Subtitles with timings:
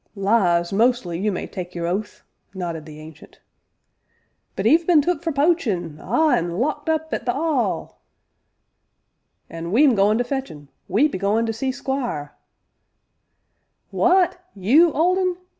[0.15, 2.23] "Lies, mostly, you may tak' your oath!"
[2.55, 3.39] nodded the Ancient.
[4.55, 6.31] "But 'e've been took for poachin', ah!
[6.31, 7.99] an' locked up at the 'All"
[9.51, 12.35] "An' we 'm goin' to fetch un we be goin' to see Squire"
[13.93, 15.37] "W'at you, Old Un?